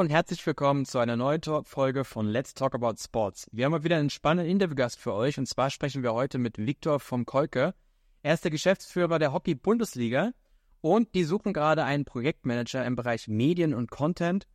und 0.00 0.10
herzlich 0.10 0.46
willkommen 0.46 0.86
zu 0.86 1.00
einer 1.00 1.16
neuen 1.16 1.42
Folge 1.64 2.04
von 2.04 2.26
Let's 2.26 2.54
Talk 2.54 2.74
About 2.74 2.94
Sports. 2.96 3.46
Wir 3.52 3.66
haben 3.66 3.72
mal 3.72 3.84
wieder 3.84 3.98
einen 3.98 4.08
spannenden 4.08 4.50
Interviewgast 4.50 4.98
für 4.98 5.12
euch 5.12 5.38
und 5.38 5.46
zwar 5.46 5.68
sprechen 5.68 6.02
wir 6.02 6.14
heute 6.14 6.38
mit 6.38 6.56
Viktor 6.56 6.98
vom 6.98 7.26
Kolke. 7.26 7.74
Er 8.22 8.32
ist 8.32 8.42
der 8.42 8.50
Geschäftsführer 8.50 9.18
der 9.18 9.34
Hockey-Bundesliga 9.34 10.32
und 10.80 11.14
die 11.14 11.24
suchen 11.24 11.52
gerade 11.52 11.84
einen 11.84 12.06
Projektmanager 12.06 12.86
im 12.86 12.96
Bereich 12.96 13.28
Medien 13.28 13.74
und 13.74 13.90
Content. 13.90 14.46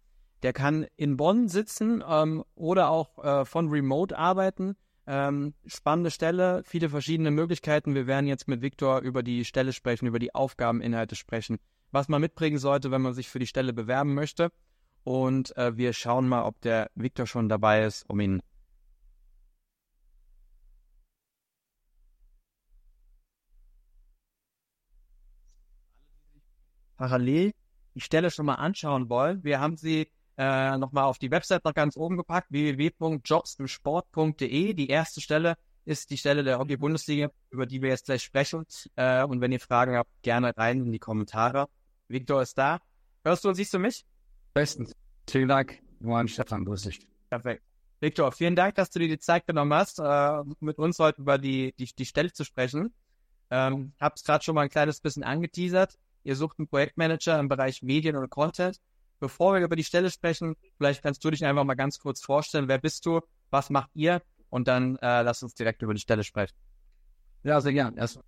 Der 0.42 0.54
kann 0.54 0.88
in 0.96 1.18
Bonn 1.18 1.50
sitzen 1.50 2.04
ähm, 2.10 2.44
oder 2.56 2.90
auch 2.90 3.24
äh, 3.24 3.46
von 3.46 3.70
Remote 3.70 4.18
arbeiten. 4.18 4.76
Ähm, 5.06 5.54
spannende 5.68 6.10
Stelle, 6.10 6.64
viele 6.66 6.90
verschiedene 6.90 7.30
Möglichkeiten. 7.30 7.94
Wir 7.94 8.08
werden 8.08 8.26
jetzt 8.26 8.48
mit 8.48 8.64
Viktor 8.64 9.02
über 9.02 9.22
die 9.22 9.46
Stelle 9.46 9.72
sprechen, 9.72 10.08
über 10.08 10.18
die 10.18 10.34
Aufgabeninhalte 10.34 11.16
sprechen, 11.16 11.60
was 11.92 12.08
man 12.08 12.22
mitbringen 12.22 12.58
sollte, 12.58 12.90
wenn 12.90 13.04
man 13.04 13.14
sich 13.14 13.30
für 13.30 13.40
die 13.40 13.46
Stelle 13.46 13.72
bewerben 13.72 14.16
möchte 14.16 14.52
und 15.08 15.56
äh, 15.56 15.78
wir 15.78 15.94
schauen 15.94 16.28
mal, 16.28 16.44
ob 16.44 16.60
der 16.60 16.92
Victor 16.94 17.26
schon 17.26 17.48
dabei 17.48 17.86
ist, 17.86 18.04
um 18.10 18.20
ihn 18.20 18.42
parallel 26.98 27.54
die 27.96 28.02
Stelle 28.02 28.32
schon 28.32 28.48
mal 28.48 28.56
anschauen 28.56 29.08
wollen. 29.08 29.46
Wir 29.46 29.62
haben 29.62 29.78
sie 29.78 30.12
äh, 30.38 30.78
nochmal 30.78 31.06
auf 31.06 31.20
die 31.20 31.32
Website 31.32 31.64
noch 31.64 31.74
ganz 31.74 31.96
oben 31.96 32.18
gepackt, 32.18 32.52
www.jobssport.de. 32.52 34.74
Die 34.74 34.90
erste 34.90 35.22
Stelle 35.22 35.56
ist 35.86 36.10
die 36.10 36.18
Stelle 36.18 36.44
der 36.44 36.60
Hockey-Bundesliga, 36.60 37.30
über 37.50 37.66
die 37.66 37.82
wir 37.82 37.92
jetzt 37.92 38.08
gleich 38.08 38.24
sprechen. 38.24 38.66
Äh, 38.98 39.24
und 39.24 39.40
wenn 39.40 39.54
ihr 39.54 39.62
Fragen 39.62 39.96
habt, 39.96 40.12
gerne 40.22 40.52
rein 40.58 40.82
in 40.82 40.92
die 40.92 41.00
Kommentare. 41.00 41.70
Victor 42.10 42.42
ist 42.42 42.58
da. 42.58 42.80
Hörst 43.24 43.46
du 43.46 43.48
und 43.48 43.56
siehst 43.56 43.74
du 43.74 43.80
mich? 43.80 44.04
Bestens. 44.54 44.94
Vielen 45.30 45.48
Dank. 45.48 45.80
Moin, 46.00 46.28
Stefan, 46.28 46.66
grüß 46.66 46.84
dich. 46.84 47.00
Perfekt. 47.30 47.64
Victor, 48.00 48.32
vielen 48.32 48.56
Dank, 48.56 48.76
dass 48.76 48.92
du 48.92 49.00
dir 49.00 49.08
die 49.08 49.20
Zeit 49.20 49.48
genommen 49.48 49.74
hast, 49.74 50.00
äh, 50.00 50.44
mit 50.60 50.78
uns 50.78 51.00
heute 51.00 51.22
über 51.22 51.38
die, 51.38 51.74
die, 51.80 51.86
die 51.86 52.06
Stelle 52.06 52.32
zu 52.32 52.44
sprechen. 52.44 52.94
Ähm, 53.50 53.94
hab's 54.00 54.24
gerade 54.24 54.44
schon 54.44 54.56
mal 54.56 54.62
ein 54.62 54.70
kleines 54.70 55.02
bisschen 55.02 55.24
angeteasert. 55.24 55.98
Ihr 56.24 56.36
sucht 56.36 56.60
einen 56.60 56.68
Projektmanager 56.68 57.40
im 57.40 57.48
Bereich 57.48 57.82
Medien 57.82 58.16
und 58.16 58.30
Content. 58.30 58.80
Bevor 59.20 59.56
wir 59.56 59.62
über 59.62 59.76
die 59.76 59.84
Stelle 59.84 60.12
sprechen, 60.12 60.56
vielleicht 60.78 61.02
kannst 61.02 61.24
du 61.24 61.32
dich 61.32 61.44
einfach 61.44 61.64
mal 61.64 61.74
ganz 61.74 61.98
kurz 61.98 62.22
vorstellen. 62.22 62.68
Wer 62.68 62.78
bist 62.78 63.06
du? 63.06 63.22
Was 63.50 63.70
macht 63.72 63.90
ihr? 63.96 64.22
Und 64.50 64.68
dann 64.68 64.98
äh, 64.98 65.24
lass 65.24 65.42
uns 65.42 65.56
direkt 65.56 65.82
über 65.82 65.94
die 65.94 66.00
Stelle 66.00 66.24
sprechen. 66.24 66.56
Ja, 67.44 67.60
sehr 67.62 67.74
gern. 67.74 67.98
Erst 67.98 68.20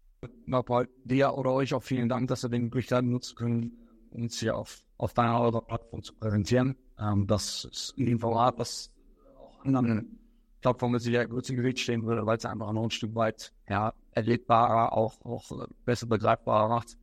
nochmal 0.45 0.87
dir 1.03 1.33
oder 1.33 1.51
euch 1.51 1.73
auch 1.73 1.83
vielen 1.83 2.09
Dank, 2.09 2.27
dass 2.29 2.43
wir 2.43 2.49
den 2.49 2.63
Möglichkeit 2.63 3.03
nutzen 3.03 3.35
können, 3.35 3.71
uns 4.11 4.39
hier 4.39 4.55
auf, 4.55 4.81
auf 4.97 5.13
deiner 5.13 5.47
oder 5.47 5.61
Plattform 5.61 6.01
zu 6.01 6.13
präsentieren. 6.15 6.75
Ähm, 6.99 7.27
das 7.27 7.65
ist 7.65 7.95
ein 7.97 8.19
Format, 8.19 8.57
was 8.57 8.91
auch 9.37 9.65
anderen 9.65 10.19
Plattformen 10.61 10.99
sicher 10.99 11.25
gut 11.27 11.45
zu 11.45 11.55
Gewicht 11.55 11.79
stehen 11.79 12.03
würde, 12.03 12.25
weil 12.25 12.37
es 12.37 12.45
einfach 12.45 12.71
noch 12.73 12.83
ein 12.83 12.91
Stück 12.91 13.15
weit 13.15 13.53
ja, 13.69 13.93
erlebbarer, 14.11 14.93
auch, 14.93 15.21
auch 15.21 15.67
besser 15.85 16.07
begreifbarer 16.07 16.67
macht. 16.67 16.97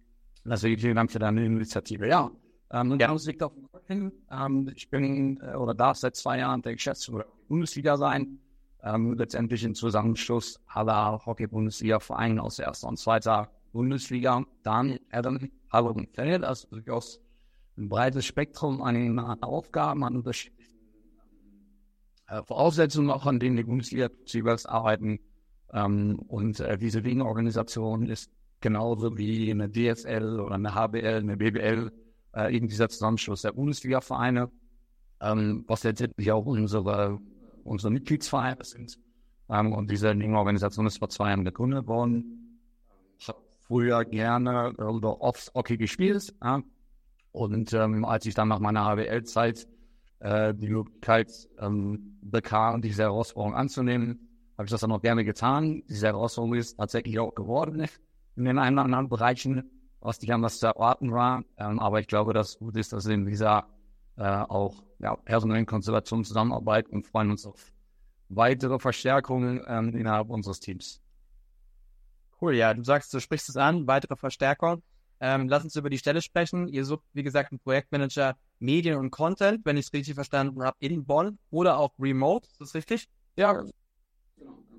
Deswegen 0.45 0.81
vielen 0.81 0.97
Dank 0.97 1.11
für 1.11 1.19
deine 1.19 1.45
Initiative. 1.45 2.07
Ja, 2.07 2.31
ähm, 2.71 2.99
ja. 3.01 3.13
liegt 3.13 3.43
auf 3.43 3.55
dem 3.55 3.67
Rücken. 3.73 4.13
Ähm, 4.31 4.71
ich 4.75 4.89
bin 4.91 5.41
äh, 5.41 5.55
oder 5.55 5.75
darf 5.75 5.97
seit 5.97 6.17
zwei 6.17 6.39
Jahren 6.39 6.63
der 6.63 6.75
Geschäftsführer 6.75 7.25
der 7.25 7.33
Bundesliga 7.49 7.97
sein. 7.97 8.39
Ähm, 8.83 9.15
letztendlich 9.15 9.65
ein 9.65 9.75
Zusammenschluss 9.75 10.61
aller 10.67 11.21
Hockey-Bundesliga-Vereine 11.25 12.43
aus 12.43 12.59
erster 12.59 12.89
und 12.89 12.99
zweiter 12.99 13.51
Bundesliga. 13.73 14.45
Dann 14.63 14.99
Adam 15.11 15.51
und 15.71 16.15
Feld, 16.15 16.45
also 16.45 16.69
durchaus 16.69 17.21
ein 17.77 17.89
breites 17.89 18.25
Spektrum 18.25 18.83
an, 18.83 19.19
Aufgaben, 19.43 20.05
an 20.05 20.17
unterschiedlichen 20.17 20.77
äh, 22.29 22.43
Voraussetzungen, 22.43 23.11
auch 23.11 23.27
an 23.27 23.39
denen 23.39 23.57
die 23.57 23.65
Bundesliga 23.65 24.09
jeweils 24.27 24.67
arbeiten. 24.67 25.21
Ähm, 25.73 26.19
und 26.29 26.61
äh, 26.61 26.79
diese 26.79 27.01
Ligenorganisation 27.01 28.07
ist 28.09 28.31
genauso 28.61 29.17
wie 29.17 29.51
eine 29.51 29.71
DSL 29.71 30.41
oder 30.41 30.55
eine 30.55 30.75
HBL, 30.75 31.19
eine 31.19 31.37
BBL, 31.37 31.93
äh, 32.35 32.55
eben 32.55 32.69
dieser 32.69 32.89
Zusammenschluss 32.89 33.43
der 33.43 33.53
Bundesliga-Vereine, 33.53 34.51
ähm, 35.21 35.65
was 35.67 35.85
letztendlich 35.85 36.33
auch 36.33 36.47
unsere, 36.47 37.19
unsere 37.65 37.93
Mitgliedsvereine 37.93 38.65
sind. 38.65 38.99
Ähm, 39.49 39.73
und 39.73 39.91
diese 39.91 40.13
Ligenorganisation 40.13 40.87
ist 40.87 40.99
vor 40.99 41.09
zwei 41.11 41.29
Jahren 41.29 41.45
gegründet 41.45 41.87
worden. 41.87 42.61
Ich 43.19 43.29
habe 43.29 43.39
früher 43.61 44.05
gerne 44.05 44.73
oder 44.73 45.21
oft 45.21 45.53
Hockey 45.55 45.77
gespielt. 45.77 46.35
Und 47.37 47.75
ähm, 47.75 48.07
als 48.07 48.25
ich 48.25 48.35
dann 48.35 48.49
nach 48.49 48.61
meiner 48.61 48.87
HWL-Zeit 48.87 49.69
äh, 50.21 50.55
die 50.55 50.71
Möglichkeit 50.71 51.31
ähm, 51.61 52.19
bekam, 52.23 52.81
diese 52.81 53.03
Herausforderung 53.03 53.55
anzunehmen, 53.55 54.27
habe 54.57 54.65
ich 54.65 54.71
das 54.71 54.81
dann 54.81 54.91
auch 54.91 55.03
gerne 55.03 55.23
getan. 55.23 55.83
Diese 55.87 56.07
Herausforderung 56.07 56.57
ist 56.57 56.79
tatsächlich 56.79 57.19
auch 57.19 57.35
geworden 57.35 57.87
in 58.37 58.45
den 58.47 58.59
einen 58.59 58.77
oder 58.77 58.85
anderen 58.87 59.11
Bereichen, 59.11 59.71
was 60.01 60.19
nicht 60.23 60.33
anders 60.33 60.61
zu 60.61 60.67
erwarten 60.67 61.13
war. 61.13 61.45
Ähm, 61.59 61.79
aber 61.79 62.01
ich 62.01 62.07
glaube, 62.07 62.33
dass 62.33 62.59
gut 62.59 62.75
ist, 62.75 62.95
dass 62.95 63.05
in 63.05 63.27
dieser 63.27 63.67
äh, 64.17 64.23
auch 64.23 64.83
ja, 64.99 65.15
personellen 65.17 65.67
Konstellation 65.67 66.25
zusammenarbeiten 66.25 66.95
und 66.95 67.07
freuen 67.07 67.31
uns 67.31 67.45
auf 67.45 67.71
weitere 68.31 68.79
Verstärkungen 68.79 69.63
ähm, 69.69 69.95
innerhalb 69.95 70.31
unseres 70.31 70.61
Teams. 70.61 71.03
Cool, 72.41 72.55
ja, 72.55 72.73
du 72.73 72.83
sagst, 72.83 73.13
du 73.13 73.21
sprichst 73.21 73.51
es 73.51 73.59
an, 73.59 73.87
weitere 73.87 74.17
Verstärkung. 74.17 74.83
Ähm, 75.21 75.49
lass 75.49 75.65
uns 75.65 75.77
über 75.77 75.91
die 75.91 75.99
Stelle 75.99 76.21
sprechen. 76.21 76.69
Ihr 76.69 76.85
sucht, 76.85 77.05
wie 77.13 77.23
gesagt, 77.23 77.53
einen 77.53 77.61
Projektmanager 77.61 78.37
Medien 78.59 78.99
und 78.99 79.11
Content, 79.11 79.65
wenn 79.65 79.77
ich 79.77 79.87
es 79.87 79.93
richtig 79.93 80.15
verstanden 80.15 80.63
habe, 80.63 80.77
in 80.81 81.05
Bonn 81.05 81.39
oder 81.51 81.79
auch 81.79 81.93
remote. 81.99 82.49
Ist 82.51 82.61
das 82.61 82.75
richtig? 82.75 83.09
Ja, 83.37 83.65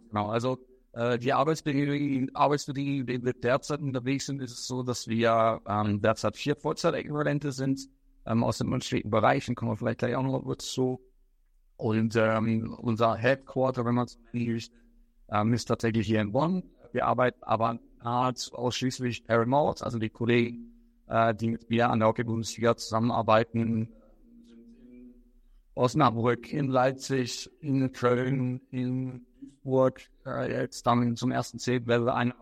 genau. 0.09 0.27
Also 0.29 0.57
äh, 0.93 1.17
die 1.17 1.33
Arbeitsbedingungen, 1.33 2.35
Arbeitsbedingungen, 2.35 3.05
die 3.05 3.23
wir 3.23 3.33
derzeit 3.33 3.81
unterwegs 3.81 4.25
sind, 4.25 4.41
ist 4.41 4.51
es 4.51 4.67
so, 4.67 4.83
dass 4.83 5.07
wir 5.07 5.61
ähm, 5.67 6.01
derzeit 6.01 6.35
vier 6.37 6.55
Vollzeitäquivalente 6.55 7.51
sind 7.51 7.87
ähm, 8.25 8.43
aus 8.43 8.57
den 8.57 8.67
unterschiedlichen 8.67 9.09
Bereichen. 9.09 9.55
Kommen 9.55 9.71
wir 9.71 9.77
vielleicht 9.77 9.99
gleich 9.99 10.15
auch 10.15 10.23
noch 10.23 10.41
kurz 10.41 10.71
zu. 10.71 10.99
Und 11.77 12.15
ähm, 12.15 12.75
unser 12.79 13.15
Headquarter, 13.15 13.85
wenn 13.85 13.95
man 13.95 14.05
es 14.05 14.17
so 14.33 14.71
ähm, 15.31 15.53
ist 15.53 15.65
tatsächlich 15.65 16.07
hier 16.07 16.21
in 16.21 16.31
Bonn. 16.31 16.63
Wir 16.91 17.05
arbeiten 17.05 17.43
aber 17.43 17.79
nahezu 18.03 18.55
ausschließlich 18.55 19.23
Remote. 19.29 19.83
Also 19.83 19.99
die 19.99 20.09
Kollegen, 20.09 20.73
äh, 21.07 21.33
die 21.35 21.49
mit 21.49 21.69
mir 21.69 21.89
an 21.89 21.99
der 21.99 22.09
Hockey-Bundesliga 22.09 22.75
zusammenarbeiten, 22.75 23.59
in 23.59 23.89
Osnabrück, 25.75 26.51
in 26.51 26.67
Leipzig, 26.67 27.49
in 27.61 27.91
Köln, 27.91 28.61
in 28.71 29.27
Duisburg, 29.67 30.01
äh, 30.25 30.51
jetzt 30.51 30.87
dann 30.87 31.15
zum 31.15 31.31
ersten 31.31 31.59
werden 31.59 32.05
wir 32.05 32.15
eine 32.15 32.33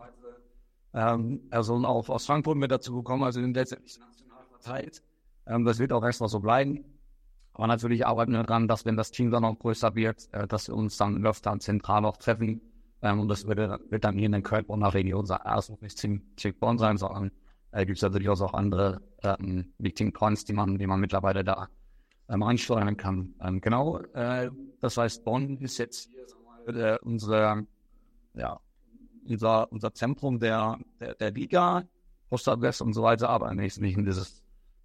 ähm, 0.94 1.48
Person 1.50 1.84
auch 1.84 2.08
aus 2.08 2.26
Frankfurt 2.26 2.56
mit 2.56 2.70
dazu 2.70 2.94
bekommen, 2.94 3.24
also 3.24 3.40
sind 3.40 3.54
letztendlich 3.54 3.98
national 3.98 4.44
verteilt. 4.50 5.02
Ähm, 5.46 5.64
das 5.64 5.78
wird 5.78 5.92
auch 5.92 6.04
erstmal 6.04 6.28
so 6.28 6.40
bleiben. 6.40 6.84
Aber 7.52 7.66
natürlich 7.66 8.06
arbeiten 8.06 8.32
wir 8.32 8.42
daran, 8.42 8.68
dass 8.68 8.84
wenn 8.84 8.96
das 8.96 9.10
Team 9.10 9.30
dann 9.30 9.42
noch 9.42 9.58
größer 9.58 9.94
wird, 9.94 10.28
äh, 10.32 10.46
dass 10.46 10.68
wir 10.68 10.76
uns 10.76 10.96
dann 10.96 11.26
öfter 11.26 11.58
zentral 11.58 12.04
auch 12.04 12.16
treffen 12.16 12.60
ähm, 13.02 13.20
und 13.20 13.28
das 13.28 13.46
wird, 13.46 13.58
wird, 13.90 14.04
dann 14.04 14.16
hier 14.16 14.26
in 14.26 14.32
der 14.32 14.42
Köln-Bonner 14.42 14.94
Region 14.94 15.26
sein. 15.26 15.40
Also 15.42 15.78
nicht 15.80 15.98
ziemlich 15.98 16.58
Bonn 16.58 16.78
sein, 16.78 16.96
sondern 16.96 17.30
äh, 17.72 17.84
gibt 17.84 17.98
es 17.98 18.02
natürlich 18.02 18.28
auch 18.28 18.54
andere 18.54 19.02
ähm, 19.22 19.72
Meeting 19.78 20.12
Points, 20.12 20.44
die 20.44 20.52
man, 20.52 20.78
die 20.78 20.86
man 20.86 21.00
mittlerweile 21.00 21.44
da 21.44 21.68
ähm, 22.28 22.42
ansteuern 22.42 22.96
kann. 22.96 23.34
Ähm, 23.40 23.60
genau, 23.60 23.98
äh, 24.14 24.50
das 24.80 24.96
heißt, 24.96 25.24
Bonn 25.24 25.58
ist 25.58 25.78
jetzt 25.78 26.08
hier 26.10 26.74
äh, 26.74 26.98
unsere, 27.02 27.66
ja, 28.34 28.58
unser, 29.28 29.70
unser 29.70 29.92
Zentrum 29.92 30.38
der, 30.38 30.78
der, 31.00 31.14
der 31.14 31.30
Liga, 31.30 31.84
Postadresse 32.28 32.84
und 32.84 32.92
so 32.92 33.02
weiter, 33.02 33.28
aber 33.28 33.50
im 33.50 33.58
Wesentlichen 33.58 34.04
dieses 34.04 34.42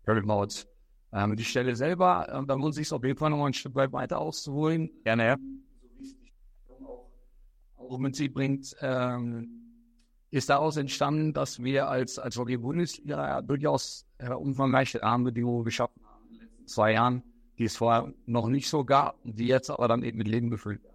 Remote. 0.08 0.66
Ähm, 1.14 1.36
die 1.36 1.44
Stelle 1.44 1.76
selber, 1.76 2.28
äh, 2.30 2.46
da 2.46 2.56
muss 2.56 2.78
ich 2.78 2.88
es 2.88 2.94
auf 2.94 3.04
jeden 3.04 3.18
Fall 3.18 3.30
noch 3.30 3.46
ein 3.46 3.54
Stück 3.54 3.76
weit 3.76 3.92
weiter 3.92 4.20
auszuholen. 4.20 4.90
Gerne, 5.04 5.38
mit 7.98 8.16
sich 8.16 8.34
bringt, 8.34 8.76
ähm, 8.82 9.62
ist 10.32 10.50
daraus 10.50 10.78
entstanden, 10.78 11.34
dass 11.34 11.62
wir 11.62 11.90
als, 11.90 12.18
als 12.18 12.38
Hockey-Bundesliga 12.38 13.42
durchaus 13.42 14.06
äh, 14.18 14.30
umfangreiche 14.30 15.02
Rahmenbedingungen 15.02 15.66
geschaffen 15.66 16.02
haben 16.06 16.26
in 16.30 16.38
den 16.38 16.48
letzten 16.48 16.68
zwei 16.68 16.94
Jahren, 16.94 17.24
die 17.58 17.66
es 17.66 17.76
vorher 17.76 18.14
noch 18.26 18.48
nicht 18.48 18.70
so 18.70 18.86
gab, 18.86 19.18
die 19.24 19.48
jetzt 19.48 19.70
aber 19.70 19.88
dann 19.90 20.04
eben 20.04 20.18
mit 20.18 20.30
Leben 20.30 20.50
gefüllt 20.50 20.82
werden. 20.84 20.92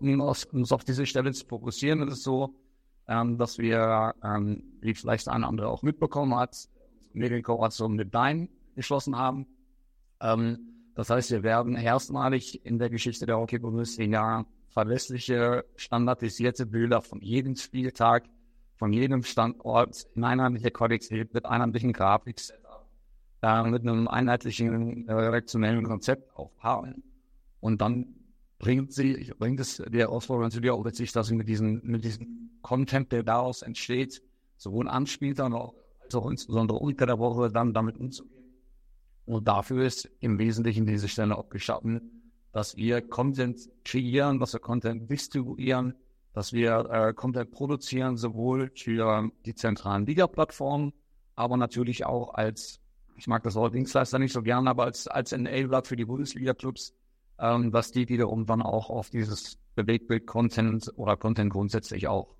Um 0.00 0.20
uns 0.20 0.72
auf 0.72 0.84
diese 0.84 1.04
Stelle 1.06 1.32
zu 1.32 1.44
fokussieren, 1.44 2.02
ist 2.02 2.14
es 2.14 2.22
so, 2.22 2.54
ähm, 3.08 3.36
dass 3.36 3.58
wir, 3.58 4.14
ähm, 4.22 4.62
wie 4.80 4.94
vielleicht 4.94 5.28
ein 5.28 5.44
anderer 5.44 5.68
auch 5.68 5.82
mitbekommen 5.82 6.34
hat, 6.34 6.68
Medienkooperation 7.12 7.94
mit 7.94 8.14
Dein 8.14 8.48
geschlossen 8.74 9.16
haben. 9.16 9.46
Ähm, 10.20 10.58
das 10.94 11.10
heißt, 11.10 11.30
wir 11.30 11.42
werden 11.42 11.76
erstmalig 11.76 12.64
in 12.64 12.78
der 12.78 12.90
Geschichte 12.90 13.26
der 13.26 13.38
Hockey-Bundesliga 13.38 14.46
verlässliche, 14.78 15.64
standardisierte 15.74 16.64
Bilder 16.64 17.02
von 17.02 17.20
jedem 17.20 17.56
Spieltag, 17.56 18.28
von 18.76 18.92
jedem 18.92 19.24
Standort 19.24 20.06
in 20.14 20.22
einheitlicher 20.22 20.70
Qualität 20.70 21.34
mit 21.34 21.46
einheitlichen 21.46 21.92
Grafik-Setup 21.92 22.86
äh, 23.42 23.64
mit 23.64 23.82
einem 23.82 24.06
einheitlichen 24.06 25.08
äh, 25.08 25.12
redaktionellen 25.12 25.82
Konzept 25.82 26.32
aufhaben. 26.36 27.02
Und 27.58 27.80
dann 27.80 28.14
bringt 28.60 28.92
sie, 28.92 29.32
bringt 29.36 29.58
es 29.58 29.82
die 29.84 29.98
Herausforderung 29.98 30.52
zu 30.52 30.60
dir 30.60 30.74
auch 30.74 30.84
letztlich, 30.84 31.10
dass 31.10 31.26
sie 31.26 31.34
mit 31.34 31.48
diesem, 31.48 31.80
mit 31.82 32.04
diesem 32.04 32.50
Content, 32.62 33.10
der 33.10 33.24
daraus 33.24 33.62
entsteht, 33.62 34.22
sowohl 34.58 34.88
am 34.88 35.06
Spieltag 35.06 35.52
als 36.04 36.14
auch 36.14 36.30
insbesondere 36.30 36.78
unter 36.78 37.04
der 37.04 37.18
Woche 37.18 37.50
dann 37.50 37.74
damit 37.74 37.98
umzugehen. 37.98 38.44
Und 39.26 39.48
dafür 39.48 39.84
ist 39.86 40.08
im 40.20 40.38
Wesentlichen 40.38 40.86
diese 40.86 41.08
Stelle 41.08 41.36
auch 41.36 41.48
geschaffen, 41.48 42.17
dass 42.52 42.76
wir 42.76 43.02
Content 43.02 43.68
kreieren, 43.84 44.38
dass 44.38 44.52
wir 44.52 44.60
Content 44.60 45.10
distribuieren, 45.10 45.94
dass 46.32 46.52
wir 46.52 46.88
äh, 46.90 47.14
Content 47.14 47.50
produzieren, 47.50 48.16
sowohl 48.16 48.70
für 48.74 49.30
die 49.44 49.54
zentralen 49.54 50.06
Liga-Plattformen, 50.06 50.92
aber 51.34 51.56
natürlich 51.56 52.06
auch 52.06 52.34
als, 52.34 52.80
ich 53.16 53.26
mag 53.26 53.42
das 53.42 53.54
Wort 53.54 53.74
Dienstleister 53.74 54.18
nicht 54.18 54.32
so 54.32 54.42
gerne, 54.42 54.70
aber 54.70 54.84
als, 54.84 55.08
als 55.08 55.32
Enabler 55.32 55.84
für 55.84 55.96
die 55.96 56.04
Bundesliga-Clubs, 56.04 56.94
ähm, 57.38 57.70
dass 57.70 57.92
die 57.92 58.08
wiederum 58.08 58.46
dann 58.46 58.62
auch 58.62 58.90
auf 58.90 59.10
dieses 59.10 59.58
Bewegtbild-Content 59.74 60.92
oder 60.96 61.16
Content 61.16 61.52
grundsätzlich 61.52 62.08
auch 62.08 62.38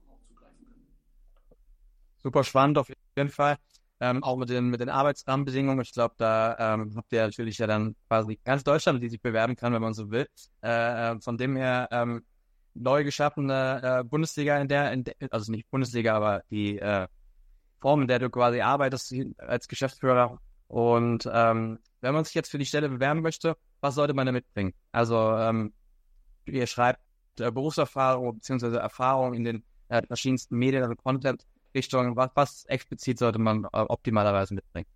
Super 2.23 2.43
spannend 2.43 2.79
auf 2.79 2.91
jeden 3.17 3.31
Fall. 3.31 3.57
Ähm, 4.01 4.23
auch 4.23 4.37
mit 4.37 4.49
den, 4.49 4.69
mit 4.71 4.81
den 4.81 4.91
Arbeitsrahmenbedingungen. 4.91 5.81
Ich 5.83 5.93
glaube, 5.93 6.15
da 6.19 6.75
ähm, 6.75 6.93
habt 6.97 7.13
ihr 7.13 7.23
natürlich 7.23 7.59
ja 7.59 7.67
dann 7.67 7.97
quasi 8.07 8.39
ganz 8.45 8.63
Deutschland, 8.63 9.03
die 9.03 9.09
sich 9.09 9.21
bewerben 9.21 9.57
kann, 9.57 9.73
wenn 9.73 9.83
man 9.83 9.95
so 9.95 10.11
will. 10.11 10.29
Äh, 10.63 11.15
äh 11.15 11.21
von 11.21 11.37
dem 11.37 11.57
her 11.57 11.89
ähm, 11.91 12.23
neu 12.75 13.05
geschaffene 13.05 13.81
äh, 13.83 14.05
Bundesliga 14.05 14.59
in 14.59 14.69
der, 14.69 14.93
in 14.93 15.05
der, 15.05 15.15
also 15.31 15.51
nicht 15.51 15.69
Bundesliga, 15.71 16.15
aber 16.15 16.43
die 16.51 16.79
äh, 16.79 17.09
Form, 17.81 18.03
in 18.03 18.09
der 18.09 18.19
du 18.19 18.31
quasi 18.31 18.61
arbeitest 18.61 19.15
als 19.39 19.69
Geschäftsführer. 19.69 20.39
Und 20.69 21.29
ähm, 21.33 21.79
wenn 22.01 22.15
man 22.15 22.25
sich 22.25 22.35
jetzt 22.35 22.51
für 22.51 22.59
die 22.59 22.67
Stelle 22.67 22.89
bewerben 22.89 23.23
möchte, 23.23 23.57
was 23.81 23.95
sollte 23.95 24.15
man 24.15 24.27
da 24.27 24.33
mitbringen? 24.33 24.75
Also 24.93 25.17
ähm, 25.37 25.73
ihr 26.47 26.67
schreibt 26.67 27.01
äh, 27.41 27.51
Berufserfahrung 27.51 28.37
bzw. 28.37 28.77
Erfahrung 28.77 29.35
in 29.35 29.45
den 29.45 29.65
äh, 29.89 30.03
verschiedensten 30.07 30.57
Medien 30.57 30.85
und 30.85 30.97
Content 31.03 31.45
Richtung, 31.75 32.17
was, 32.17 32.31
was 32.35 32.65
explizit 32.67 33.19
sollte 33.19 33.39
man 33.39 33.65
äh, 33.65 33.69
optimalerweise 33.73 34.55
mitbringen? 34.55 34.87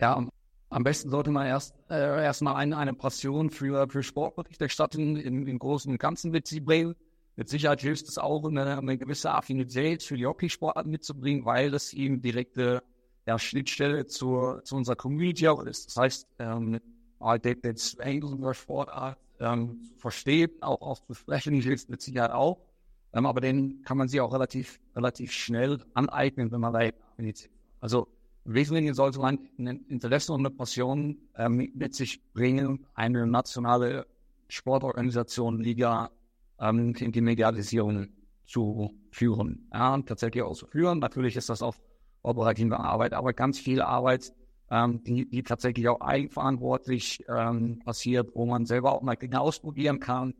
Ja, 0.00 0.26
am 0.70 0.84
besten 0.84 1.10
sollte 1.10 1.30
man 1.30 1.46
erst 1.46 1.74
äh, 1.90 2.24
erstmal 2.24 2.56
eine, 2.56 2.76
eine 2.76 2.94
Passion 2.94 3.50
für, 3.50 3.88
für 3.88 4.02
Sportberichterstattung 4.02 5.16
im, 5.16 5.46
im 5.46 5.58
Großen 5.58 5.90
und 5.90 5.98
Ganzen 5.98 6.30
mitbringen. 6.30 6.94
Mit 7.36 7.48
Sicherheit 7.48 7.80
hilft 7.80 8.08
es 8.08 8.18
auch, 8.18 8.44
eine, 8.44 8.78
eine 8.78 8.98
gewisse 8.98 9.32
Affinität 9.32 10.02
für 10.02 10.16
die 10.16 10.26
Hockeysportart 10.26 10.86
mitzubringen, 10.86 11.44
weil 11.44 11.70
das 11.70 11.92
eben 11.92 12.20
direkte 12.22 12.82
ja, 13.26 13.38
Schnittstelle 13.38 14.06
zur, 14.06 14.62
zu 14.64 14.76
unserer 14.76 14.96
Community 14.96 15.48
auch 15.48 15.62
ist. 15.62 15.88
Das 15.88 15.96
heißt, 15.96 16.28
den, 16.38 17.76
Zwang 17.76 18.22
unserer 18.22 18.54
Sportart 18.54 19.18
ähm, 19.40 19.82
zu 19.84 19.98
verstehen, 19.98 20.50
auch 20.60 20.80
auszusprechen, 20.80 21.54
hilft 21.54 21.88
mit 21.88 22.00
Sicherheit 22.00 22.32
auch. 22.32 22.58
Ähm, 23.12 23.26
aber 23.26 23.40
den 23.40 23.82
kann 23.82 23.98
man 23.98 24.08
sich 24.08 24.20
auch 24.20 24.32
relativ, 24.32 24.80
relativ 24.94 25.32
schnell 25.32 25.80
aneignen, 25.94 26.52
wenn 26.52 26.60
man 26.60 26.72
da 26.72 26.88
initiiert. 27.16 27.52
Also 27.80 28.08
im 28.44 28.54
Wesentlichen 28.54 28.94
sollte 28.94 29.18
man 29.18 29.38
ein 29.58 29.84
Interesse 29.88 30.32
und 30.32 30.40
eine 30.40 30.50
Passion 30.50 31.18
ähm, 31.36 31.70
mit 31.74 31.94
sich 31.94 32.22
bringen, 32.32 32.86
eine 32.94 33.26
nationale 33.26 34.06
Sportorganisation, 34.48 35.60
Liga 35.60 36.10
ähm, 36.58 36.94
in 36.98 37.12
die 37.12 37.20
Medialisierung 37.20 38.08
zu 38.46 38.92
führen. 39.10 39.68
Ja, 39.72 39.98
tatsächlich 40.02 40.42
auch 40.42 40.54
zu 40.54 40.66
führen. 40.66 40.98
Natürlich 40.98 41.36
ist 41.36 41.48
das 41.48 41.62
auch 41.62 41.74
operative 42.22 42.78
Arbeit, 42.78 43.12
aber 43.12 43.32
ganz 43.32 43.58
viel 43.58 43.80
Arbeit, 43.80 44.32
ähm, 44.70 45.02
die, 45.04 45.28
die 45.28 45.42
tatsächlich 45.42 45.88
auch 45.88 46.00
eigenverantwortlich 46.00 47.24
ähm, 47.28 47.80
passiert, 47.84 48.30
wo 48.34 48.46
man 48.46 48.66
selber 48.66 48.92
auch 48.92 49.02
mal 49.02 49.16
Dinge 49.16 49.40
ausprobieren 49.40 50.00
kann. 50.00 50.34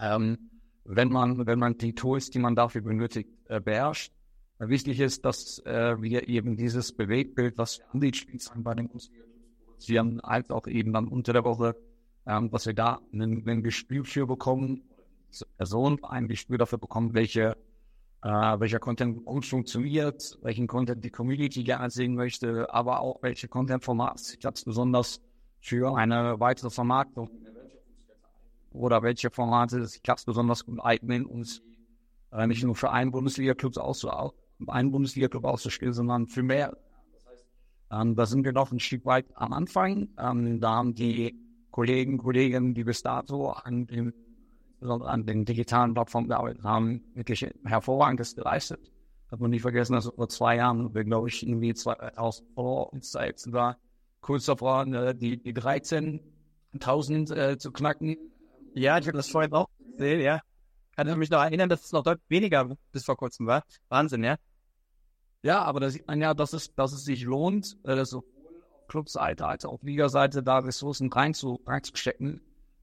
Ähm, 0.00 0.50
wenn 0.88 1.10
man, 1.10 1.46
wenn 1.46 1.58
man 1.58 1.76
die 1.76 1.94
Tools, 1.94 2.30
die 2.30 2.38
man 2.38 2.56
dafür 2.56 2.80
benötigt, 2.80 3.28
äh, 3.48 3.60
beherrscht. 3.60 4.12
Wichtig 4.58 4.98
ist, 5.00 5.24
dass 5.24 5.60
äh, 5.66 6.00
wir 6.00 6.28
eben 6.28 6.56
dieses 6.56 6.92
Bewegtbild, 6.92 7.58
was 7.58 7.78
wir 7.78 7.86
an 7.92 8.00
die 8.00 8.12
Spielzeiten 8.12 8.64
bei 8.64 8.74
den 8.74 8.88
produzieren, 8.88 10.20
als 10.20 10.50
auch 10.50 10.66
eben 10.66 10.92
dann 10.92 11.06
unter 11.06 11.32
der 11.32 11.44
Woche, 11.44 11.76
ähm, 12.26 12.50
dass 12.50 12.66
wir 12.66 12.74
da 12.74 13.00
ein, 13.12 13.46
ein 13.46 13.62
Gespür 13.62 14.04
für 14.04 14.26
bekommen, 14.26 14.82
Person 15.58 16.02
ein 16.04 16.26
Gespür 16.26 16.56
dafür 16.56 16.78
bekommen, 16.78 17.12
welche, 17.12 17.56
äh, 18.22 18.28
welcher 18.28 18.80
Content 18.80 19.26
gut 19.26 19.44
funktioniert, 19.44 20.38
welchen 20.42 20.66
Content 20.66 21.04
die 21.04 21.10
Community 21.10 21.62
gerne 21.64 21.90
sehen 21.90 22.14
möchte, 22.14 22.72
aber 22.72 23.00
auch 23.00 23.22
welche 23.22 23.46
Content-Formate 23.46 24.22
sich 24.22 24.40
ganz 24.40 24.64
besonders 24.64 25.20
für 25.60 25.96
eine 25.96 26.40
weitere 26.40 26.70
Vermarktung 26.70 27.30
oder 28.78 29.02
welche 29.02 29.30
Formate 29.30 29.84
sich 29.86 30.02
ganz 30.02 30.24
besonders 30.24 30.64
gut 30.64 30.80
eignen, 30.82 31.26
um 31.26 31.44
äh, 32.32 32.46
nicht 32.46 32.64
nur 32.64 32.74
für 32.74 32.90
einen 32.90 33.10
Bundesliga-Club 33.10 33.76
auszu 33.76 34.10
einen 34.66 34.90
Bundesliga-Club 34.90 35.44
auszuspielen, 35.44 35.94
sondern 35.94 36.26
für 36.26 36.42
mehr. 36.42 36.76
Ähm, 37.90 38.16
da 38.16 38.26
sind 38.26 38.44
wir 38.44 38.52
noch 38.52 38.72
ein 38.72 38.80
Stück 38.80 39.04
weit 39.06 39.26
am 39.34 39.52
Anfang. 39.52 40.08
Ähm, 40.18 40.60
da 40.60 40.70
haben 40.74 40.94
die 40.94 41.34
Kollegen, 41.70 42.18
Kolleginnen, 42.18 42.74
die 42.74 42.84
bis 42.84 43.02
dato 43.02 43.50
an 43.50 43.86
dem 43.86 44.12
an 44.80 45.26
den 45.26 45.44
digitalen 45.44 45.92
Plattformen 45.92 46.28
gearbeitet 46.28 46.62
haben, 46.62 47.02
wirklich 47.14 47.44
hervorragendes 47.64 48.36
geleistet. 48.36 48.92
Hat 49.28 49.40
man 49.40 49.50
nicht 49.50 49.62
vergessen, 49.62 49.94
dass 49.94 50.06
vor 50.06 50.28
zwei 50.28 50.56
Jahren 50.56 50.92
glaube 50.92 51.28
ich, 51.28 51.46
irgendwie 51.46 51.74
2000 51.74 52.48
Follower 52.54 52.92
uns 52.92 53.10
da 53.10 53.24
jetzt 53.24 53.42
sogar 53.42 53.76
kurz 54.20 54.46
davor 54.46 54.86
äh, 54.86 55.14
die, 55.14 55.42
die 55.42 55.52
13.000 55.52 57.34
äh, 57.34 57.58
zu 57.58 57.72
knacken. 57.72 58.16
Ja, 58.74 58.98
ich 58.98 59.06
habe 59.06 59.16
das 59.16 59.28
vorhin 59.28 59.52
auch 59.52 59.68
gesehen, 59.96 60.20
ja. 60.20 60.40
Kann 60.96 61.08
ich 61.08 61.16
mich 61.16 61.30
noch 61.30 61.42
erinnern, 61.42 61.68
dass 61.68 61.84
es 61.84 61.92
noch 61.92 62.02
deutlich 62.02 62.28
weniger 62.28 62.76
bis 62.92 63.04
vor 63.04 63.16
kurzem 63.16 63.46
war. 63.46 63.64
Wahnsinn, 63.88 64.24
ja. 64.24 64.36
Ja, 65.42 65.62
aber 65.62 65.80
da 65.80 65.90
sieht 65.90 66.06
man 66.06 66.20
ja, 66.20 66.34
dass 66.34 66.52
es, 66.52 66.74
dass 66.74 66.92
es 66.92 67.04
sich 67.04 67.22
lohnt, 67.22 67.76
äh, 67.84 67.94
sowohl 67.94 68.14
auf 68.14 68.24
Clubseite 68.88 69.46
als 69.46 69.64
auch 69.64 69.74
auf 69.74 69.82
Liga-Seite 69.82 70.42
da 70.42 70.58
Ressourcen 70.58 71.12
reinzu, 71.12 71.60
reinzustecken. 71.66 72.40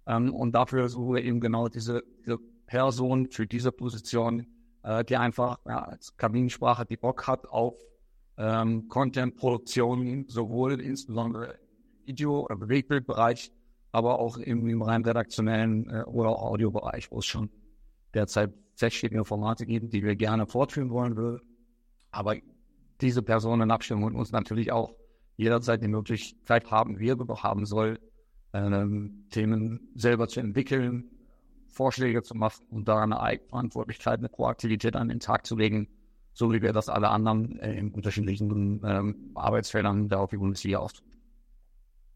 Ähm, 0.07 0.33
und 0.33 0.53
dafür 0.53 0.87
wir 1.13 1.23
eben 1.23 1.41
genau 1.41 1.67
diese, 1.67 2.03
diese 2.25 2.37
Person 2.67 3.29
für 3.29 3.45
diese 3.45 3.71
Position, 3.71 4.47
äh, 4.83 5.03
die 5.03 5.17
einfach 5.17 5.59
ja, 5.65 5.83
als 5.83 6.15
Kabinensprache 6.15 6.85
die 6.85 6.97
Bock 6.97 7.27
hat 7.27 7.47
auf 7.47 7.75
ähm, 8.37 8.87
Content-Produktion, 8.87 10.25
sowohl 10.27 10.79
insbesondere 10.79 11.59
Video- 12.05 12.45
oder 12.45 12.55
Bewegtbildbereich, 12.55 13.51
aber 13.95 14.19
auch 14.19 14.37
im, 14.37 14.67
im 14.67 14.81
rein 14.81 15.05
redaktionellen 15.05 15.89
äh, 15.89 16.03
oder 16.03 16.29
Audiobereich, 16.29 17.11
wo 17.11 17.19
es 17.19 17.25
schon 17.25 17.49
derzeit 18.13 18.53
feststehende 18.75 19.23
Formate 19.23 19.65
gibt, 19.65 19.93
die 19.93 20.03
wir 20.03 20.17
gerne 20.17 20.45
fortführen 20.45 20.89
wollen 20.89 21.15
würden. 21.15 21.41
Aber 22.11 22.35
diese 22.99 23.23
Personen 23.23 23.63
in 23.63 23.71
Abstimmung 23.71 24.15
uns 24.15 24.33
natürlich 24.33 24.73
auch 24.73 24.93
jederzeit 25.37 25.81
die 25.81 25.87
Möglichkeit 25.87 26.69
haben, 26.71 26.99
wir 26.99 27.17
haben 27.41 27.65
soll, 27.65 27.97
ähm, 28.51 29.27
Themen 29.29 29.87
selber 29.95 30.27
zu 30.27 30.41
entwickeln, 30.41 31.05
Vorschläge 31.67 32.21
zu 32.21 32.35
machen 32.35 32.65
und 32.69 32.89
daran 32.89 33.13
eine 33.13 33.21
Eigenverantwortlichkeit, 33.21 34.19
eine 34.19 34.29
Proaktivität 34.29 34.97
an 34.97 35.07
den 35.07 35.21
Tag 35.21 35.45
zu 35.45 35.55
legen, 35.55 35.87
so 36.33 36.51
wie 36.51 36.61
wir 36.61 36.73
das 36.73 36.89
alle 36.89 37.09
anderen 37.09 37.59
äh, 37.59 37.77
in 37.77 37.91
unterschiedlichen 37.91 38.81
ähm, 38.83 39.31
Arbeitsfeldern 39.35 40.09
der 40.09 40.19
Hockey-Bundesliga 40.19 40.79
auch 40.79 40.91